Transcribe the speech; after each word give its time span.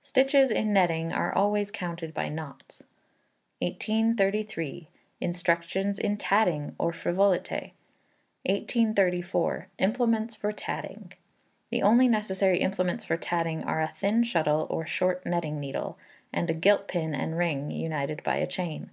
Stitches 0.00 0.52
in 0.52 0.72
Netting 0.72 1.10
are 1.12 1.34
always 1.34 1.72
counted 1.72 2.14
by 2.14 2.28
knots. 2.28 2.84
1833. 3.60 4.86
Instructions 5.20 5.98
in 5.98 6.16
Tatting, 6.16 6.76
or 6.78 6.92
Frivolite. 6.92 7.72
1834. 8.46 9.66
Implements 9.78 10.36
for 10.36 10.52
Tatting. 10.52 11.14
The 11.70 11.82
only 11.82 12.06
necessary 12.06 12.60
implements 12.60 13.04
for 13.04 13.16
tatting 13.16 13.64
are 13.64 13.82
a 13.82 13.88
thin 13.88 14.22
shuttle 14.22 14.68
or 14.70 14.86
short 14.86 15.26
netting 15.26 15.58
needle, 15.58 15.98
and 16.32 16.48
a 16.48 16.54
gilt 16.54 16.86
pin 16.86 17.12
and 17.12 17.36
ring, 17.36 17.72
united 17.72 18.22
by 18.22 18.36
a 18.36 18.46
chain. 18.46 18.90